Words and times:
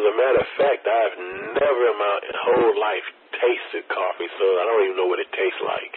as 0.00 0.06
a 0.08 0.16
matter 0.16 0.40
of 0.40 0.50
fact, 0.56 0.82
I've 0.88 1.16
never 1.60 1.82
in 1.92 1.96
my 2.00 2.16
whole 2.40 2.72
life 2.80 3.04
tasted 3.36 3.84
coffee, 3.92 4.32
so 4.40 4.44
I 4.56 4.64
don't 4.64 4.82
even 4.88 4.96
know 4.96 5.12
what 5.12 5.20
it 5.20 5.28
tastes 5.28 5.60
like. 5.60 5.94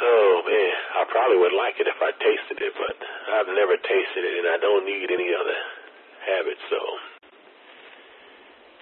Oh 0.00 0.34
man, 0.48 0.74
I 0.96 1.02
probably 1.12 1.38
would 1.44 1.52
like 1.52 1.76
it 1.76 1.92
if 1.92 2.00
I 2.00 2.16
tasted 2.16 2.64
it, 2.64 2.72
but 2.72 2.96
I've 3.36 3.52
never 3.52 3.76
tasted 3.76 4.22
it, 4.24 4.34
and 4.40 4.46
I 4.48 4.56
don't 4.64 4.88
need 4.88 5.12
any 5.12 5.28
other 5.36 5.58
habit. 6.24 6.56
So 6.72 6.80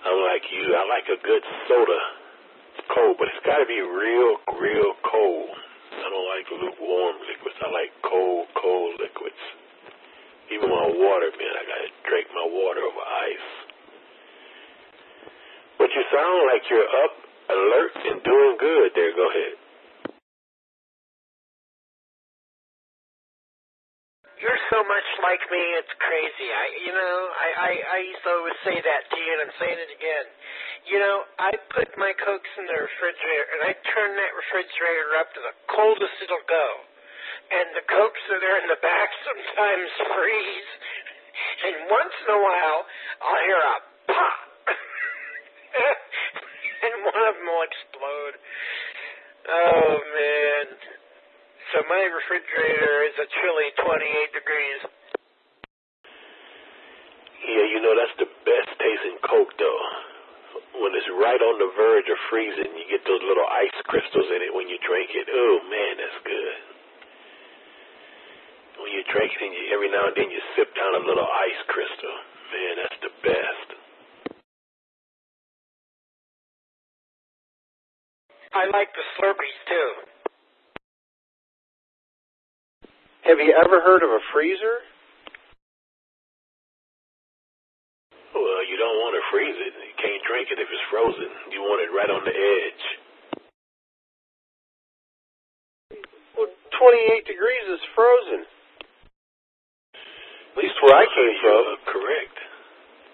I'm 0.06 0.20
like 0.30 0.46
you. 0.54 0.78
I 0.78 0.86
like 0.86 1.10
a 1.10 1.18
good 1.26 1.42
soda. 1.66 2.00
It's 2.78 2.86
cold, 2.94 3.18
but 3.18 3.26
it's 3.34 3.42
got 3.42 3.58
to 3.58 3.66
be 3.66 3.82
real, 3.82 4.38
real 4.62 4.94
cold. 5.02 5.50
I 5.90 6.06
don't 6.06 6.28
like 6.30 6.46
lukewarm 6.54 7.16
liquids. 7.26 7.58
I 7.64 7.68
like 7.74 7.90
cold, 8.06 8.46
cold 8.54 8.94
liquids. 9.02 9.42
Even 10.46 10.70
my 10.70 10.86
water, 10.86 11.30
man, 11.34 11.54
I 11.58 11.64
gotta 11.66 11.90
drink 12.06 12.30
my 12.30 12.46
water 12.46 12.78
over 12.86 13.02
ice. 13.02 13.50
But 15.74 15.90
you 15.90 16.02
sound 16.06 16.46
like 16.46 16.55
you're 16.70 16.90
up, 17.04 17.14
alert, 17.50 17.94
and 18.10 18.18
doing 18.24 18.56
good 18.60 18.90
there. 18.94 19.14
Go 19.16 19.26
ahead. 19.30 19.54
You're 24.40 24.62
so 24.72 24.80
much 24.88 25.08
like 25.22 25.44
me, 25.52 25.62
it's 25.78 25.94
crazy. 26.00 26.48
I, 26.50 26.66
you 26.88 26.94
know, 26.96 27.16
I, 27.36 27.48
I, 27.54 27.70
I 27.76 27.98
used 28.08 28.22
to 28.24 28.32
always 28.32 28.58
say 28.64 28.76
that 28.80 29.02
to 29.12 29.16
you, 29.20 29.30
and 29.36 29.42
I'm 29.46 29.54
saying 29.60 29.78
it 29.78 29.92
again. 29.92 30.26
You 30.88 30.98
know, 30.98 31.16
I 31.38 31.52
put 31.76 31.88
my 32.00 32.10
cokes 32.18 32.50
in 32.58 32.66
the 32.66 32.78
refrigerator, 32.80 33.46
and 33.54 33.60
I 33.68 33.72
turn 33.94 34.16
that 34.16 34.32
refrigerator 34.34 35.10
up 35.20 35.28
to 35.36 35.40
the 35.44 35.54
coldest 35.70 36.16
it'll 36.24 36.48
go. 36.48 36.68
And 37.52 37.66
the 37.76 37.84
cokes 37.86 38.22
that 38.32 38.42
are 38.42 38.58
in 38.64 38.68
the 38.72 38.80
back 38.80 39.08
sometimes 39.28 39.90
freeze, 40.16 40.70
and 41.68 41.76
once 41.92 42.14
in 42.26 42.28
a 42.34 42.40
while, 42.40 42.80
I'll 43.22 43.42
hear 43.44 43.60
a 43.60 43.76
pop, 44.10 44.40
one 47.06 47.22
of 47.22 47.34
them 47.38 47.46
will 47.46 47.64
explode. 47.66 48.34
Oh 49.46 49.94
man. 49.94 50.66
So 51.74 51.82
my 51.86 52.02
refrigerator 52.10 52.96
is 53.10 53.16
a 53.18 53.26
chilly 53.26 53.68
28 53.78 54.34
degrees. 54.34 54.80
Yeah, 57.46 57.66
you 57.70 57.78
know 57.78 57.94
that's 57.94 58.16
the 58.18 58.30
best 58.42 58.70
tasting 58.74 59.18
Coke 59.22 59.54
though. 59.58 59.82
When 60.82 60.92
it's 60.92 61.08
right 61.20 61.40
on 61.40 61.56
the 61.62 61.70
verge 61.78 62.08
of 62.10 62.18
freezing, 62.28 62.74
you 62.74 62.84
get 62.90 63.06
those 63.06 63.22
little 63.22 63.46
ice 63.48 63.78
crystals 63.86 64.28
in 64.34 64.42
it 64.42 64.52
when 64.52 64.66
you 64.66 64.78
drink 64.82 65.10
it. 65.14 65.26
Oh 65.30 65.56
man, 65.70 65.92
that's 66.00 66.20
good. 66.26 66.56
When 68.82 68.92
you 68.92 69.02
drink 69.08 69.32
it, 69.32 69.40
and 69.40 69.52
you, 69.56 69.62
every 69.72 69.88
now 69.88 70.10
and 70.10 70.16
then 70.16 70.28
you 70.28 70.40
sip 70.52 70.68
down 70.76 71.00
a 71.00 71.02
little 71.06 71.24
ice 71.24 71.60
crystal. 71.70 72.16
Man, 72.52 72.72
that's 72.82 72.98
the 73.00 73.12
best. 73.24 73.55
I 78.56 78.64
like 78.72 78.88
the 78.96 79.04
Slurpees 79.20 79.58
too. 79.68 79.90
Have 83.28 83.36
you 83.36 83.52
ever 83.52 83.84
heard 83.84 84.00
of 84.00 84.08
a 84.08 84.22
freezer? 84.32 84.80
Well, 88.32 88.62
you 88.64 88.80
don't 88.80 88.96
want 89.04 89.12
to 89.12 89.22
freeze 89.28 89.60
it. 89.60 89.76
You 89.76 89.96
can't 90.00 90.24
drink 90.24 90.48
it 90.48 90.56
if 90.56 90.72
it's 90.72 90.86
frozen. 90.88 91.28
You 91.52 91.60
want 91.68 91.84
it 91.84 91.92
right 91.92 92.08
on 92.08 92.24
the 92.24 92.32
edge. 92.32 92.84
Well, 96.32 96.48
28 96.48 97.28
degrees 97.28 97.66
is 97.76 97.82
frozen. 97.92 98.48
At 100.00 100.56
least 100.56 100.80
where 100.80 100.96
I 100.96 101.04
came 101.12 101.34
from. 101.44 101.76
correct. 101.92 102.36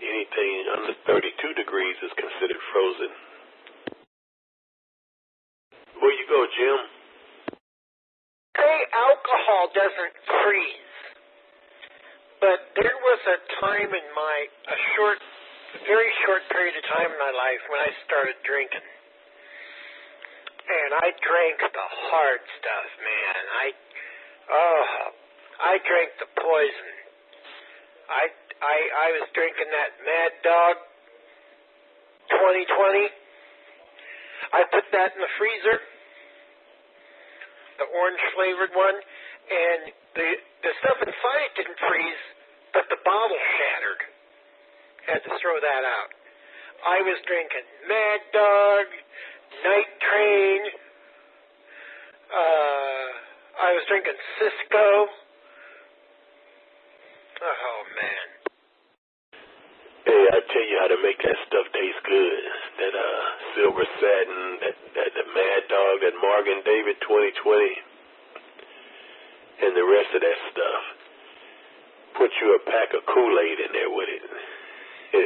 Anything 0.07 0.55
under 0.71 0.95
32 1.03 1.59
degrees 1.59 1.99
is 1.99 2.15
considered 2.15 2.63
frozen. 2.71 3.32
Where 6.03 6.11
you 6.19 6.27
go, 6.27 6.43
Jim? 6.51 6.79
Say 8.59 8.77
alcohol 8.91 9.71
doesn't 9.71 10.15
freeze. 10.43 10.91
But 12.43 12.75
there 12.75 12.99
was 13.07 13.21
a 13.23 13.39
time 13.63 13.87
in 13.87 14.07
my, 14.11 14.37
a 14.67 14.79
short, 14.99 15.23
very 15.87 16.11
short 16.27 16.43
period 16.51 16.75
of 16.75 16.83
time 16.91 17.07
in 17.07 17.19
my 17.23 17.31
life 17.31 17.63
when 17.71 17.87
I 17.87 17.95
started 18.03 18.35
drinking. 18.43 18.83
And 18.83 20.91
I 21.07 21.15
drank 21.23 21.71
the 21.71 21.87
hard 22.11 22.43
stuff, 22.59 22.89
man. 22.99 23.39
I, 23.63 23.67
oh, 24.51 24.87
I 25.71 25.79
drank 25.87 26.19
the 26.19 26.27
poison. 26.35 26.95
I, 28.11 28.27
I, 28.59 28.77
I 28.91 29.07
was 29.23 29.31
drinking 29.39 29.71
that 29.71 29.91
Mad 30.03 30.33
Dog 30.43 30.75
2020. 32.43 33.07
I 34.51 34.67
put 34.67 34.83
that 34.91 35.15
in 35.15 35.23
the 35.23 35.31
freezer 35.39 35.92
the 37.79 37.89
orange 37.89 38.23
flavored 38.35 38.73
one, 38.75 38.97
and 38.97 39.81
the 40.17 40.29
the 40.63 40.73
stuff 40.83 40.99
inside 41.01 41.51
didn't 41.57 41.79
freeze, 41.81 42.23
but 42.73 42.85
the 42.89 43.01
bottle 43.05 43.41
shattered. 43.59 44.03
Had 45.09 45.21
to 45.27 45.33
throw 45.43 45.57
that 45.59 45.83
out. 45.83 46.11
I 46.87 46.99
was 47.03 47.19
drinking 47.27 47.67
Mad 47.87 48.21
Dog, 48.33 48.87
Night 49.67 49.91
Train. 50.03 50.61
Uh, 52.33 53.07
I 53.63 53.71
was 53.75 53.85
drinking 53.89 54.19
Cisco. 54.39 54.87
Oh 57.43 57.72
I 60.33 60.41
tell 60.41 60.65
you 60.65 60.81
how 60.81 60.89
to 60.89 60.97
make 61.05 61.21
that 61.21 61.37
stuff 61.45 61.69
taste 61.77 62.01
good. 62.09 62.43
That 62.81 62.95
uh 62.97 63.21
silver 63.53 63.85
satin, 63.85 64.65
that 64.65 64.77
that 64.97 65.11
the 65.13 65.29
Mad 65.29 65.63
Dog, 65.69 66.01
that 66.09 66.17
Morgan 66.25 66.65
David 66.65 66.97
2020, 67.05 67.37
and 69.61 69.77
the 69.77 69.85
rest 69.85 70.09
of 70.17 70.25
that 70.25 70.41
stuff. 70.57 70.83
Put 72.17 72.33
you 72.41 72.49
a 72.57 72.61
pack 72.65 72.93
of 72.97 73.05
Kool-Aid 73.09 73.59
in 73.61 73.73
there 73.73 73.93
with 73.93 74.09
it. 74.09 74.25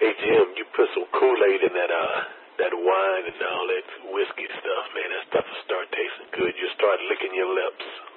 hey 0.00 0.12
Jim, 0.20 0.46
you 0.60 0.64
put 0.76 0.88
some 0.92 1.08
Kool-Aid 1.16 1.60
in 1.64 1.72
that 1.72 1.88
uh 1.88 2.16
that 2.60 2.74
wine 2.76 3.24
and 3.32 3.40
all 3.48 3.64
that 3.64 4.12
whiskey 4.12 4.44
stuff, 4.60 4.84
man. 4.92 5.08
That 5.08 5.24
stuff 5.32 5.46
will 5.48 5.64
start 5.64 5.88
tasting 5.88 6.28
good. 6.36 6.52
You 6.52 6.68
start 6.76 7.00
licking 7.08 7.32
your 7.32 7.48
lips. 7.48 8.09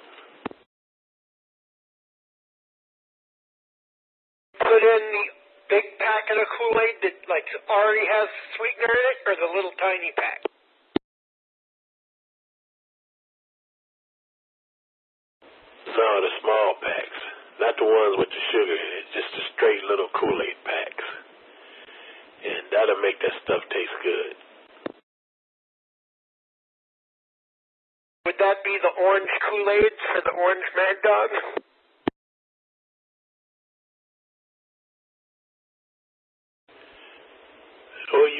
In 4.84 5.02
the 5.16 5.24
big 5.72 5.86
packet 5.96 6.36
of 6.36 6.46
Kool-Aid 6.60 6.96
that 7.08 7.16
like 7.24 7.48
already 7.72 8.04
has 8.04 8.28
sweetener 8.56 8.92
in 8.92 9.04
it, 9.16 9.18
or 9.24 9.34
the 9.40 9.50
little 9.56 9.72
tiny 9.80 10.12
pack. 10.12 10.44
No, 15.88 16.10
the 16.20 16.32
small 16.42 16.68
packs. 16.84 17.20
Not 17.60 17.78
the 17.78 17.86
ones 17.86 18.14
with 18.18 18.28
the 18.28 18.42
sugar 18.50 18.76
in 18.76 18.90
it, 18.98 19.06
just 19.14 19.30
the 19.30 19.44
straight 19.56 19.82
little 19.88 20.10
Kool-Aid 20.12 20.58
packs. 20.66 21.08
And 22.44 22.66
that'll 22.68 23.00
make 23.00 23.16
that 23.22 23.32
stuff 23.46 23.62
taste 23.70 23.96
good. 24.02 24.34
Would 28.26 28.36
that 28.40 28.64
be 28.64 28.74
the 28.82 28.92
orange 29.00 29.32
Kool-Aid 29.48 29.94
for 30.12 30.20
the 30.24 30.34
orange 30.34 30.68
Mad 30.76 30.96
Dog? 31.04 31.30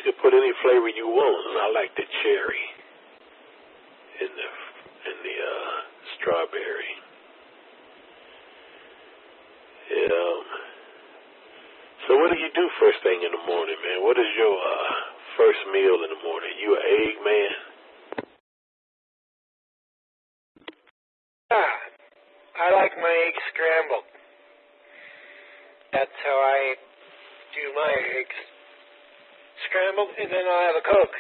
You 0.05 0.13
could 0.13 0.21
put 0.21 0.37
any 0.37 0.53
flavor 0.61 0.89
you 0.89 1.09
want. 1.09 1.57
I 1.65 1.73
like 1.73 1.97
the 1.97 2.05
cherry 2.05 2.67
and 4.21 4.29
the 4.37 4.49
and 5.09 5.19
the 5.25 5.37
uh, 5.41 5.77
strawberry. 6.17 6.93
Yeah. 9.89 10.37
So 12.05 12.21
what 12.21 12.29
do 12.33 12.37
you 12.37 12.53
do 12.55 12.69
first 12.81 13.01
thing 13.03 13.25
in 13.25 13.33
the 13.33 13.45
morning, 13.49 13.77
man? 13.81 14.05
What 14.05 14.19
is 14.21 14.29
your 14.37 14.53
uh, 14.53 14.93
first 15.41 15.61
meal 15.73 15.97
in 16.05 16.11
the 16.13 16.21
morning? 16.21 16.53
You 16.61 16.77
an 16.77 16.85
egg 16.85 17.17
man? 17.25 17.51
Ah, 21.51 21.77
I 22.61 22.77
like 22.77 22.93
my 23.01 23.15
eggs 23.29 23.45
scrambled. 23.57 24.05
That's 25.93 26.17
how 26.25 26.37
I 26.37 26.75
do 27.57 27.65
my 27.73 27.93
eggs. 28.21 28.54
Scrambled, 29.75 30.15
and 30.23 30.31
then 30.31 30.47
I'll 30.47 30.67
have 30.71 30.79
a 30.79 30.87
Coke. 30.87 31.19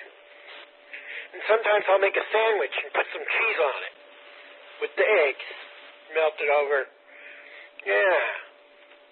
And 1.34 1.42
sometimes 1.50 1.82
I'll 1.90 1.98
make 1.98 2.14
a 2.14 2.22
sandwich 2.30 2.70
and 2.70 2.94
put 2.94 3.02
some 3.10 3.26
cheese 3.26 3.58
on 3.58 3.78
it 3.82 3.94
with 4.78 4.94
the 4.94 5.02
eggs 5.02 5.48
melted 6.14 6.46
over. 6.62 6.86
Yeah. 7.82 8.18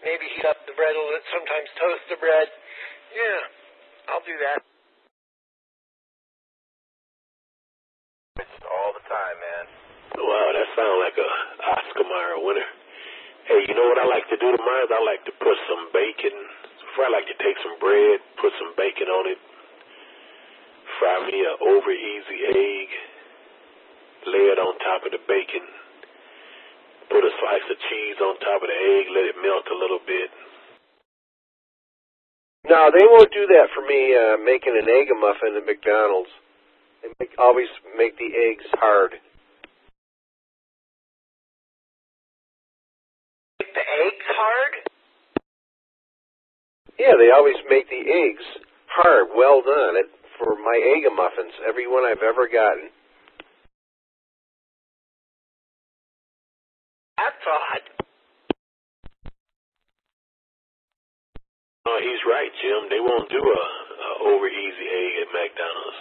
Maybe 0.07 0.31
heat 0.39 0.47
up 0.47 0.63
the 0.63 0.79
bread 0.79 0.95
a 0.95 0.99
little 0.99 1.19
bit, 1.19 1.27
sometimes 1.35 1.67
toast 1.75 2.07
the 2.07 2.23
bread. 2.23 2.47
Yeah, 3.19 4.15
I'll 4.15 4.23
do 4.23 4.39
that. 4.47 4.63
all 8.63 8.95
the 8.95 9.05
time, 9.11 9.37
man. 9.43 9.65
Wow, 10.23 10.49
that 10.55 10.69
sounds 10.79 10.99
like 11.03 11.19
a 11.19 11.31
Oscar 11.67 12.07
Mayer 12.07 12.39
winner. 12.47 12.71
Hey, 13.51 13.67
you 13.67 13.75
You 13.75 13.75
know 13.75 13.91
what 13.91 13.99
I 13.99 14.07
like 14.07 14.31
to 14.31 14.39
do 14.39 14.55
to 14.55 14.61
mine? 14.63 14.87
I 14.87 15.03
like 15.03 15.27
to 15.27 15.35
put 15.35 15.59
some 15.67 15.91
bacon. 15.91 16.52
I 17.01 17.09
like 17.09 17.29
to 17.29 17.39
take 17.41 17.57
some 17.65 17.81
bread, 17.81 18.21
put 18.37 18.53
some 18.61 18.77
bacon 18.77 19.09
on 19.09 19.25
it, 19.31 19.41
fry 21.01 21.25
me 21.25 21.41
a 21.41 21.55
over 21.61 21.91
easy 21.93 22.39
egg, 22.53 22.89
lay 24.29 24.47
it 24.53 24.59
on 24.61 24.77
top 24.79 25.05
of 25.09 25.13
the 25.13 25.23
bacon, 25.25 25.65
put 27.09 27.25
a 27.25 27.33
slice 27.41 27.67
of 27.71 27.79
cheese 27.89 28.19
on 28.21 28.37
top 28.45 28.61
of 28.61 28.69
the 28.69 28.79
egg, 28.99 29.05
let 29.11 29.25
it 29.33 29.37
melt 29.41 29.67
a 29.73 29.79
little 29.79 30.03
bit. 30.05 30.31
No, 32.69 32.91
they 32.95 33.05
won't 33.05 33.33
do 33.33 33.47
that 33.51 33.69
for 33.75 33.83
me 33.83 34.15
uh, 34.15 34.37
making 34.45 34.79
an 34.79 34.87
egg 34.89 35.09
muffin 35.19 35.57
at 35.57 35.67
McDonald's. 35.67 36.31
They 37.03 37.11
make, 37.19 37.35
always 37.39 37.67
make 37.99 38.17
the 38.19 38.31
eggs 38.31 38.65
hard. 38.79 39.19
Make 43.59 43.75
the 43.75 43.87
eggs 44.07 44.29
hard? 44.39 44.73
Yeah, 46.99 47.15
they 47.19 47.31
always 47.35 47.57
make 47.71 47.89
the 47.89 48.03
eggs 48.05 48.45
hard, 48.89 49.29
well 49.37 49.63
done. 49.63 49.97
It, 49.97 50.09
for 50.39 50.57
my 50.57 50.77
egg 50.97 51.05
muffins, 51.15 51.55
every 51.69 51.87
one 51.89 52.05
I've 52.05 52.23
ever 52.23 52.49
gotten. 52.49 52.91
That's 57.19 57.45
odd. 57.47 57.85
No, 61.87 61.99
he's 61.99 62.23
right, 62.31 62.51
Jim. 62.63 62.89
They 62.91 63.01
won't 63.01 63.29
do 63.31 63.43
a, 63.43 63.63
a 63.63 64.11
over 64.35 64.49
easy 64.49 64.87
egg 64.87 65.13
at 65.27 65.29
McDonald's. 65.35 66.01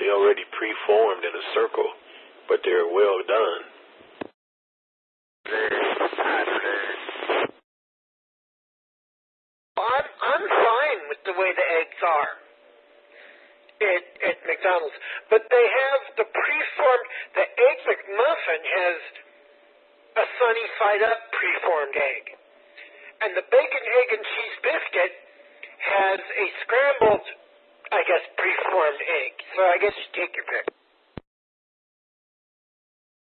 They 0.00 0.08
already 0.10 0.44
preformed 0.52 1.24
in 1.24 1.32
a 1.32 1.44
circle, 1.54 1.88
but 2.48 2.60
they're 2.64 2.88
well 2.92 3.20
done. 3.26 3.62
I'm 9.78 10.06
I'm 10.06 10.44
fine 10.48 11.00
with 11.08 11.13
the 11.24 11.34
way 11.36 11.50
the 11.56 11.66
eggs 11.80 12.00
are 12.04 12.32
at, 13.84 14.04
at 14.32 14.36
McDonald's, 14.46 14.96
but 15.28 15.42
they 15.50 15.66
have 15.66 16.00
the 16.20 16.26
preformed. 16.28 17.06
The 17.34 17.46
egg 17.48 17.76
McMuffin 17.84 18.62
has 18.64 18.98
a 20.14 20.26
sunny 20.38 20.66
side 20.78 21.02
up 21.10 21.20
preformed 21.34 21.96
egg, 21.96 22.24
and 23.24 23.30
the 23.34 23.44
bacon, 23.50 23.82
egg, 23.82 24.08
and 24.14 24.24
cheese 24.24 24.56
biscuit 24.62 25.12
has 25.84 26.20
a 26.22 26.46
scrambled, 26.64 27.26
I 27.90 28.00
guess, 28.06 28.24
preformed 28.38 29.02
egg. 29.02 29.32
So 29.56 29.60
I 29.64 29.76
guess 29.82 29.94
you 29.96 30.08
take 30.14 30.32
your 30.38 30.46
pick. 30.48 30.64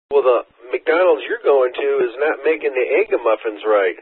Well, 0.08 0.24
the 0.24 0.40
McDonald's 0.72 1.22
you're 1.28 1.44
going 1.44 1.76
to 1.76 1.88
is 2.08 2.16
not 2.16 2.40
making 2.40 2.72
the 2.72 2.86
egg 3.04 3.12
muffins 3.12 3.60
right. 3.68 4.00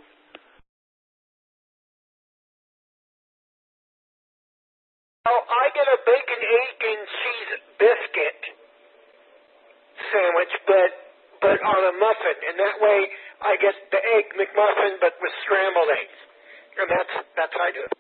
I 5.46 5.64
get 5.74 5.86
a 5.86 5.98
bacon, 6.02 6.40
egg, 6.42 6.78
and 6.82 7.02
cheese 7.06 7.52
biscuit 7.78 8.40
sandwich, 10.12 10.54
but 10.66 10.90
but 11.40 11.58
on 11.62 11.80
a 11.86 11.94
muffin, 12.00 12.38
and 12.50 12.56
that 12.58 12.76
way 12.80 12.98
I 13.44 13.54
get 13.60 13.76
the 13.92 14.00
egg 14.00 14.32
McMuffin, 14.34 14.98
but 15.00 15.14
with 15.20 15.34
scrambled 15.44 15.90
eggs, 15.94 16.18
and 16.80 16.86
that's 16.90 17.14
that's 17.36 17.54
how 17.54 17.64
I 17.64 17.72
do 17.72 17.82
it. 17.84 17.92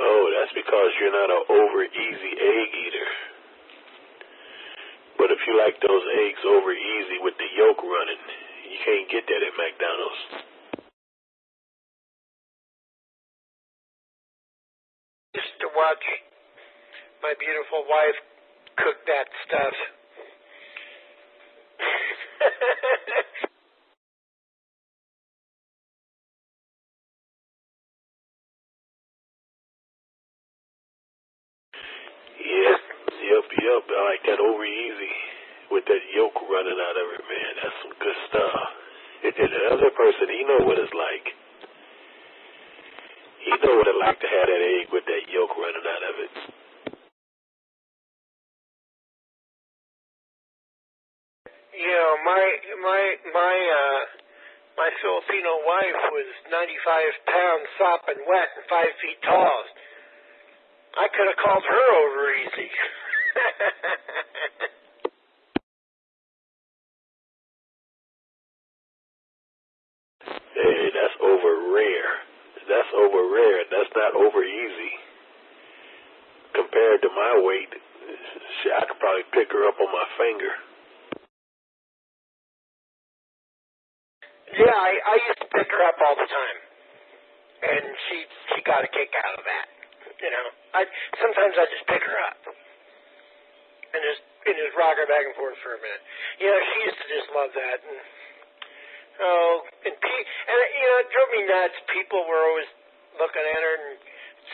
Oh, 0.00 0.24
that's 0.34 0.54
because 0.56 0.90
you're 0.98 1.14
not 1.14 1.30
an 1.30 1.44
over 1.52 1.84
easy 1.84 2.32
egg 2.34 2.68
eater. 2.74 3.08
But 5.18 5.30
if 5.30 5.38
you 5.46 5.54
like 5.60 5.78
those 5.78 6.06
eggs 6.26 6.42
over 6.42 6.72
easy 6.72 7.18
with 7.22 7.36
the 7.38 7.46
yolk 7.54 7.78
running, 7.78 8.22
you 8.66 8.78
can't 8.82 9.08
get 9.12 9.22
that 9.28 9.42
at 9.46 9.54
McDonald's. 9.54 10.51
Watch 15.82 16.06
my 17.22 17.34
beautiful 17.42 17.82
wife 17.90 18.18
cook 18.78 18.98
that 19.10 19.28
stuff. 19.46 19.74
Yep, 32.38 32.80
yep, 33.22 33.46
yep. 33.60 33.82
I 33.90 34.00
like 34.14 34.24
that 34.28 34.40
over 34.40 34.64
easy 34.66 35.14
with 35.72 35.84
that 35.86 36.02
yolk 36.16 36.36
running 36.48 36.80
out 36.80 36.98
of 36.98 37.06
it, 37.18 37.24
man. 37.26 37.52
That's 37.62 37.78
some 37.84 37.96
good 38.00 38.18
stuff. 38.30 38.60
And 39.24 39.34
the 39.36 39.64
other 39.72 39.90
person, 39.94 40.26
he 40.30 40.42
know 40.46 40.66
what 40.66 40.78
it's 40.78 40.94
like. 40.94 41.26
He 43.44 43.50
know 43.50 43.74
what 43.76 43.88
it 43.88 43.98
like 44.00 44.20
to 44.20 44.28
have 44.30 44.48
that 44.48 44.62
egg 44.62 44.86
with 44.92 45.04
that 45.06 45.24
yolk 45.32 45.50
running 45.58 45.86
out 45.86 46.04
of 46.10 46.16
it. 46.22 46.34
you 51.74 51.88
know, 51.88 52.12
my 52.24 52.44
my 52.82 53.02
my 53.34 53.56
uh 53.56 54.02
my 54.78 54.90
Filipino 55.02 55.52
wife 55.68 56.00
was 56.16 56.28
95 56.48 57.28
pounds, 57.28 57.66
sopping 57.76 58.22
wet, 58.28 58.48
and 58.56 58.64
five 58.70 58.92
feet 59.02 59.20
tall. 59.24 59.64
I 60.96 61.08
could 61.12 61.28
have 61.28 61.40
called 61.40 61.64
her 61.64 61.86
over 62.04 62.22
easy. 62.36 62.70
Over 72.94 73.22
rare. 73.32 73.64
That's 73.72 73.92
not 73.96 74.14
over 74.16 74.44
easy. 74.44 74.92
Compared 76.54 77.02
to 77.02 77.10
my 77.10 77.32
weight, 77.44 77.72
I 77.72 78.82
could 78.86 79.00
probably 79.00 79.26
pick 79.32 79.48
her 79.52 79.68
up 79.68 79.76
on 79.80 79.90
my 79.92 80.06
finger. 80.18 80.52
yeah, 84.52 84.76
I, 84.76 84.92
I 85.00 85.14
used 85.32 85.40
to 85.42 85.48
pick 85.50 85.68
her 85.72 85.82
up 85.88 85.98
all 86.04 86.16
the 86.20 86.28
time, 86.28 86.58
and 87.66 87.84
she 88.08 88.16
she 88.54 88.58
got 88.66 88.84
a 88.84 88.90
kick 88.90 89.10
out 89.24 89.34
of 89.40 89.44
that. 89.46 89.66
You 90.20 90.30
know, 90.30 90.46
I 90.76 90.82
sometimes 91.18 91.54
I 91.56 91.64
just 91.72 91.86
pick 91.88 92.02
her 92.04 92.18
up 92.28 92.38
and 93.76 94.00
just 94.04 94.22
and 94.48 94.54
just 94.58 94.74
rock 94.76 94.96
her 94.98 95.08
back 95.08 95.24
and 95.26 95.36
forth 95.38 95.56
for 95.64 95.76
a 95.76 95.80
minute. 95.80 96.04
You 96.42 96.48
know, 96.50 96.60
she 96.60 96.78
used 96.88 97.00
to 97.00 97.08
just 97.08 97.28
love 97.32 97.52
that. 97.56 97.78
And 97.84 98.00
oh, 99.22 99.52
and 99.88 99.94
pe- 99.96 100.28
and 100.50 100.58
you 100.76 100.86
know, 100.88 100.98
it 101.04 101.08
drove 101.12 101.30
me 101.34 101.42
nuts. 101.48 101.76
People 101.92 102.22
were 102.28 102.42
always 102.46 102.70
looking 103.20 103.44
at 103.44 103.60
her, 103.60 103.74
and 103.88 103.98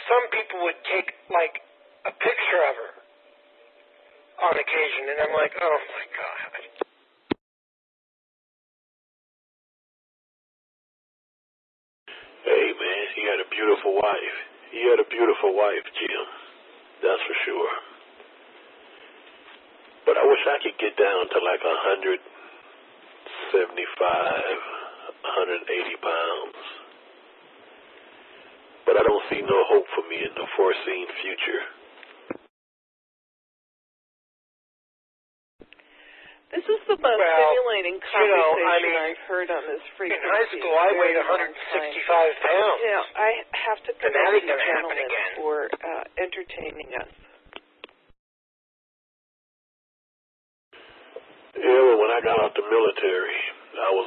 some 0.08 0.24
people 0.34 0.58
would 0.66 0.80
take 0.90 1.14
like 1.30 1.62
a 2.06 2.12
picture 2.14 2.62
of 2.70 2.74
her 2.78 2.92
on 4.48 4.54
occasion, 4.54 5.04
and 5.10 5.18
I'm 5.28 5.34
like, 5.34 5.52
oh 5.58 5.78
my 5.92 6.04
god. 6.14 6.52
Hey, 12.46 12.66
man, 12.72 13.04
he 13.18 13.22
had 13.28 13.40
a 13.44 13.48
beautiful 13.50 13.92
wife. 13.98 14.38
He 14.72 14.80
had 14.88 15.00
a 15.02 15.08
beautiful 15.10 15.52
wife, 15.58 15.84
Jim. 15.98 16.24
That's 17.02 17.22
for 17.26 17.36
sure. 17.44 17.72
But 20.06 20.16
I 20.16 20.24
wish 20.24 20.40
I 20.48 20.56
could 20.64 20.78
get 20.80 20.96
down 20.96 21.28
to 21.28 21.38
like 21.44 21.60
a 21.60 21.76
hundred 21.84 22.20
seventy-five, 23.52 24.58
hundred 25.24 25.60
eighty 25.68 25.96
pounds. 26.00 26.77
But 28.88 28.96
I 28.96 29.04
don't 29.04 29.24
see 29.28 29.44
no 29.44 29.58
hope 29.68 29.84
for 29.92 30.04
me 30.08 30.16
in 30.24 30.32
the 30.32 30.48
foreseen 30.56 31.04
future. 31.20 31.60
This 36.48 36.64
is 36.64 36.80
the 36.88 36.96
most 36.96 37.20
Well, 37.20 37.52
stimulating 37.52 38.00
you 38.00 38.24
know, 38.32 38.48
conversation 38.48 38.64
I 38.64 38.76
mean, 38.80 38.96
I've 38.96 39.22
heard 39.28 39.48
on 39.52 39.62
this 39.68 39.84
frequency. 40.00 40.24
In 40.24 40.32
high 40.32 40.48
school, 40.48 40.72
I 40.72 40.88
weighed 40.96 41.20
very 41.20 41.28
long 41.28 41.52
time. 41.52 41.92
165 41.92 42.48
pounds. 42.48 42.80
You 42.80 42.92
know, 42.96 43.04
I 43.20 43.30
have 43.68 43.80
to 43.84 43.92
And 43.92 44.00
commend 44.00 44.16
that 44.16 44.32
ain't 44.32 44.48
you 44.48 44.56
gentlemen 44.56 44.98
again. 45.04 45.32
for 45.36 45.54
uh, 45.68 46.04
entertaining 46.16 46.88
us. 46.96 47.12
Yeah, 51.60 51.68
well, 51.84 52.00
when 52.00 52.10
I 52.16 52.24
got 52.24 52.40
out 52.40 52.56
the 52.56 52.64
military, 52.64 53.40
I 53.76 53.90
was 53.92 54.06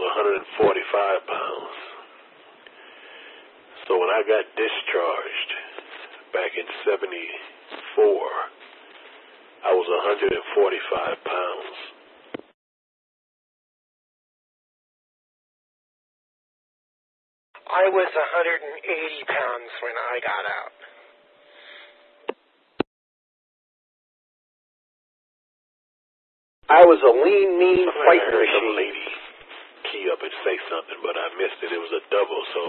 145 0.50 1.30
pounds. 1.30 1.78
So 3.88 3.98
when 3.98 4.10
I 4.10 4.22
got 4.28 4.46
discharged 4.58 5.52
back 6.34 6.52
in 6.58 6.68
74, 6.86 8.06
I 9.66 9.74
was 9.74 9.88
145 9.90 11.26
pounds. 11.26 11.76
I 17.72 17.88
was 17.90 18.10
180 18.12 19.26
pounds 19.32 19.72
when 19.82 19.96
I 19.96 20.16
got 20.22 20.46
out. 20.46 20.76
I 26.70 26.86
was 26.86 27.00
a 27.04 27.14
lean, 27.14 27.60
mean 27.60 27.88
I 27.90 27.94
fight 28.08 28.24
machine. 28.32 28.76
lady 28.78 29.08
key 29.92 30.08
up 30.14 30.22
and 30.24 30.32
say 30.48 30.56
something, 30.72 31.00
but 31.04 31.20
I 31.20 31.28
missed 31.36 31.60
it. 31.60 31.76
It 31.76 31.82
was 31.84 31.92
a 31.92 32.04
double, 32.08 32.42
so 32.56 32.62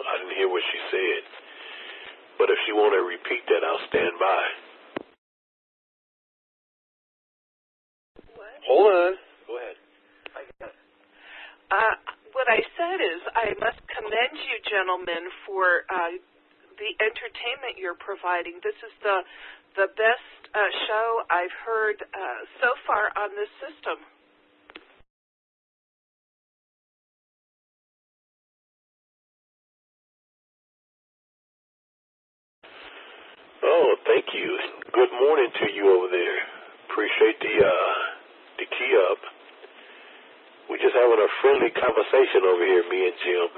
I 0.00 0.12
didn't 0.24 0.36
hear 0.40 0.48
what 0.48 0.64
she 0.64 0.80
said. 0.88 1.22
But 2.40 2.48
if 2.48 2.56
she 2.64 2.72
want 2.72 2.96
to 2.96 3.04
repeat 3.04 3.44
that, 3.52 3.60
I'll 3.60 3.84
stand 3.92 4.16
by. 4.16 4.42
What? 8.40 8.56
Hold 8.64 8.86
on. 8.88 9.12
Go 9.44 9.52
ahead. 9.60 9.76
Uh, 11.70 11.94
what 12.32 12.48
I 12.48 12.64
said 12.74 12.98
is, 12.98 13.20
I 13.36 13.52
must 13.60 13.78
commend 13.92 14.34
you, 14.40 14.56
gentlemen, 14.66 15.28
for 15.44 15.84
uh, 15.92 16.16
the 16.80 16.90
entertainment 16.98 17.76
you're 17.76 18.00
providing. 18.00 18.56
This 18.64 18.76
is 18.80 18.94
the 19.04 19.20
the 19.78 19.86
best 19.94 20.40
uh, 20.50 20.58
show 20.88 21.06
I've 21.30 21.54
heard 21.62 22.02
uh, 22.02 22.40
so 22.58 22.74
far 22.90 23.14
on 23.14 23.30
this 23.38 23.52
system. 23.62 24.02
Thank 34.20 34.36
you. 34.36 34.52
Good 34.92 35.12
morning 35.16 35.48
to 35.48 35.66
you 35.72 35.96
over 35.96 36.12
there. 36.12 36.38
Appreciate 36.92 37.40
the 37.40 37.56
uh 37.64 37.92
the 38.60 38.66
key 38.68 38.92
up. 39.08 39.20
We're 40.68 40.76
just 40.76 40.92
having 40.92 41.16
a 41.16 41.30
friendly 41.40 41.72
conversation 41.72 42.44
over 42.44 42.60
here, 42.60 42.84
me 42.92 43.08
and 43.08 43.16
Jim. 43.24 43.48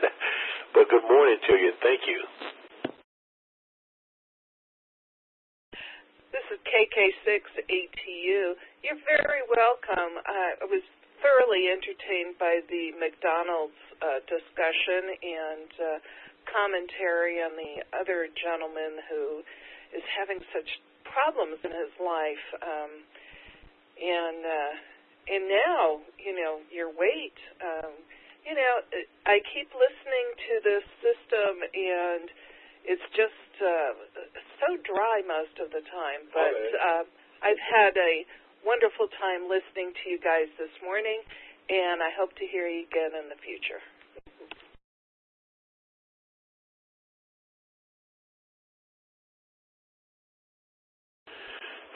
but 0.74 0.88
good 0.88 1.04
morning 1.04 1.36
to 1.36 1.52
you 1.52 1.72
thank 1.84 2.00
you. 2.08 2.20
This 6.32 6.46
is 6.48 6.58
KK6ATU. 6.64 8.56
You're 8.80 9.04
very 9.04 9.44
welcome. 9.52 10.16
Uh, 10.24 10.64
I 10.64 10.66
was 10.70 10.80
thoroughly 11.20 11.68
entertained 11.68 12.40
by 12.40 12.64
the 12.72 12.96
McDonald's 12.96 13.76
uh, 14.00 14.24
discussion 14.24 15.12
and 15.20 15.70
uh, 15.76 15.98
commentary 16.48 17.44
on 17.44 17.52
the 17.52 17.84
other 17.92 18.32
gentleman 18.40 18.96
who 19.12 19.44
is 19.96 20.04
having 20.16 20.40
such 20.54 20.68
problems 21.04 21.58
in 21.64 21.70
his 21.70 21.92
life. 21.98 22.46
Um, 22.62 22.92
and 24.00 24.40
uh, 24.44 24.72
and 25.30 25.42
now, 25.46 26.00
you 26.18 26.34
know, 26.34 26.64
your 26.72 26.88
weight. 26.88 27.36
Um, 27.60 27.92
you 28.42 28.56
know, 28.56 28.74
I 29.28 29.44
keep 29.52 29.68
listening 29.76 30.26
to 30.48 30.54
this 30.64 30.86
system 31.04 31.60
and 31.60 32.24
it's 32.88 33.04
just 33.12 33.52
uh, 33.60 33.92
so 34.56 34.80
dry 34.88 35.20
most 35.28 35.60
of 35.60 35.68
the 35.70 35.84
time. 35.92 36.24
But 36.32 36.56
Okay. 36.56 36.72
uh, 36.80 37.04
I've 37.44 37.60
had 37.60 37.96
a 37.96 38.24
wonderful 38.64 39.08
time 39.20 39.48
listening 39.48 39.92
to 39.92 40.04
you 40.08 40.18
guys 40.18 40.48
this 40.56 40.72
morning, 40.82 41.20
and 41.68 42.02
I 42.02 42.10
hope 42.16 42.32
to 42.36 42.46
hear 42.46 42.68
you 42.68 42.84
again 42.88 43.12
in 43.16 43.28
the 43.28 43.36
future. 43.44 43.80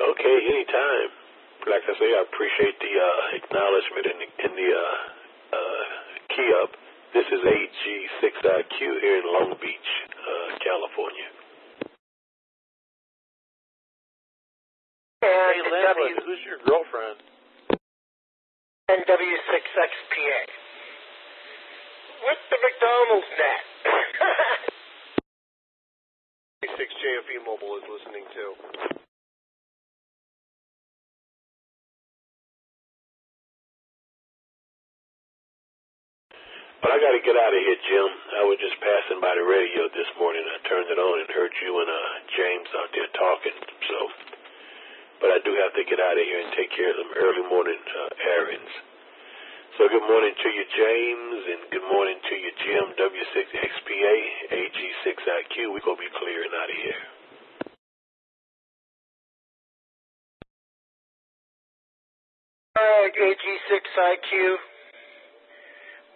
Okay, 0.01 0.37
anytime. 0.51 1.11
Like 1.71 1.85
I 1.87 1.95
say, 1.97 2.09
I 2.13 2.21
appreciate 2.29 2.77
the 2.83 2.93
uh, 2.93 3.37
acknowledgement 3.41 4.05
in 4.11 4.17
the, 4.21 4.29
in 4.45 4.53
the 4.53 4.69
uh, 4.75 4.99
uh, 5.55 5.85
key 6.35 6.49
up. 6.61 6.71
This 7.15 7.25
is 7.31 7.41
AG6IQ 7.41 8.79
here 9.01 9.19
in 9.23 9.27
Long 9.33 9.55
Beach, 9.63 9.91
uh, 10.19 10.59
California. 10.61 11.29
Hey, 15.23 15.63
And 15.63 15.73
W 15.73 16.17
who's 16.27 16.43
your 16.45 16.59
girlfriend? 16.67 17.23
and 18.91 19.01
W6XPA. 19.09 20.41
With 22.29 22.41
the 22.51 22.59
McDonald's 22.61 23.31
net. 23.41 23.65
Six 26.77 26.91
JFE 26.93 27.47
Mobile 27.47 27.79
is 27.79 27.85
listening 27.89 28.25
too. 28.35 29.04
But 36.85 36.93
I 36.93 37.01
got 37.01 37.17
to 37.17 37.25
get 37.25 37.33
out 37.33 37.49
of 37.49 37.63
here, 37.65 37.81
Jim. 37.89 38.09
I 38.37 38.45
was 38.45 38.61
just 38.61 38.77
passing 38.77 39.17
by 39.17 39.33
the 39.33 39.41
radio 39.41 39.89
this 39.97 40.05
morning. 40.21 40.45
I 40.45 40.61
turned 40.69 40.85
it 40.93 41.01
on 41.01 41.17
and 41.17 41.33
heard 41.33 41.49
you 41.65 41.81
and 41.81 41.89
uh, 41.89 42.13
James 42.37 42.69
out 42.77 42.93
there 42.93 43.09
talking. 43.17 43.57
So, 43.89 43.99
but 45.17 45.33
I 45.33 45.41
do 45.49 45.57
have 45.65 45.73
to 45.81 45.85
get 45.89 45.97
out 45.97 46.21
of 46.21 46.25
here 46.29 46.45
and 46.45 46.53
take 46.53 46.69
care 46.77 46.93
of 46.93 47.01
some 47.01 47.17
early 47.17 47.41
morning 47.49 47.81
uh, 47.81 48.37
errands. 48.37 48.69
So, 49.81 49.89
good 49.89 50.05
morning 50.05 50.37
to 50.37 50.49
you, 50.53 50.65
James, 50.77 51.39
and 51.57 51.61
good 51.73 51.89
morning 51.89 52.21
to 52.21 52.35
you, 52.37 52.53
Jim. 52.53 52.85
W6XPA, 53.01 54.17
AG6IQ. 54.53 55.73
We're 55.73 55.89
gonna 55.89 56.05
be 56.05 56.13
clearing 56.21 56.53
out 56.53 56.69
of 56.69 56.79
here. 56.85 57.03
Alright, 62.77 63.17
AG6IQ. 63.17 64.74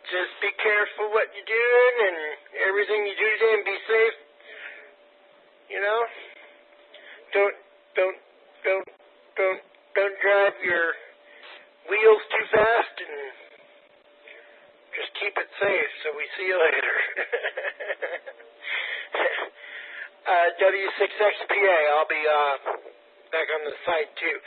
Just 0.09 0.41
be 0.41 0.49
careful 0.57 1.13
what 1.13 1.29
you're 1.37 1.45
doing 1.45 1.95
and 2.09 2.19
everything 2.65 3.05
you 3.05 3.13
do 3.13 3.29
today 3.29 3.53
and 3.61 3.65
be 3.69 3.77
safe. 3.85 4.17
You 5.69 5.81
know? 5.85 6.01
Don't 7.37 7.57
don't 7.93 8.17
don't 8.65 8.89
don't 9.37 9.61
don't 9.93 10.17
drive 10.25 10.57
your 10.65 10.97
wheels 11.93 12.25
too 12.33 12.47
fast 12.57 12.95
and 13.05 13.37
just 14.97 15.13
keep 15.21 15.37
it 15.37 15.51
safe 15.61 15.93
so 16.01 16.17
we 16.17 16.25
see 16.41 16.49
you 16.49 16.57
later. 16.57 16.97
uh 20.33 20.49
W6XPA, 20.57 21.79
I'll 22.01 22.09
be 22.09 22.25
uh 22.25 22.57
back 23.29 23.45
on 23.61 23.61
the 23.69 23.77
site 23.85 24.09
too. 24.17 24.41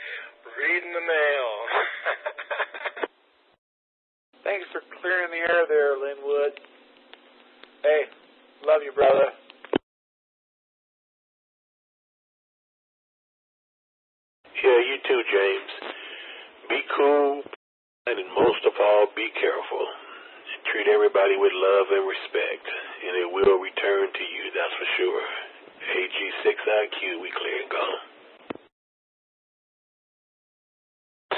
Reading 0.58 0.90
the 0.90 1.06
mail. 1.06 1.46
Thanks 4.52 4.68
for 4.68 4.84
clearing 5.00 5.32
the 5.32 5.40
air 5.48 5.64
there, 5.64 5.96
Linwood. 5.96 6.52
Hey, 7.80 8.04
love 8.68 8.84
you, 8.84 8.92
brother. 8.92 9.32
Yeah, 14.60 14.80
you 14.92 15.00
too, 15.08 15.22
James. 15.24 15.72
Be 16.68 16.84
cool, 16.92 17.40
and 18.12 18.20
most 18.36 18.60
of 18.68 18.76
all, 18.76 19.08
be 19.16 19.32
careful. 19.40 19.88
Treat 20.68 20.84
everybody 20.84 21.40
with 21.40 21.56
love 21.56 21.88
and 21.88 22.04
respect, 22.04 22.68
and 23.08 23.24
it 23.24 23.28
will 23.32 23.56
return 23.56 24.04
to 24.04 24.24
you, 24.36 24.52
that's 24.52 24.76
for 24.76 24.88
sure. 25.00 25.24
AG6IQ, 25.96 27.24
we 27.24 27.32
clear 27.40 27.56
and 27.56 27.70
gone. 27.72 28.11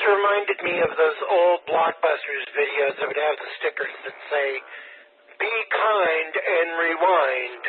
Reminded 0.06 0.58
me 0.64 0.74
of 0.84 0.92
those 0.96 1.20
old 1.28 1.60
Blockbusters 1.68 2.44
videos 2.52 2.94
that 3.00 3.06
would 3.08 3.18
have 3.20 3.38
the 3.40 3.50
stickers 3.60 3.94
that 4.04 4.16
say, 4.30 4.48
Be 5.40 5.54
kind 5.72 6.32
and 6.36 6.68
rewind. 6.78 7.62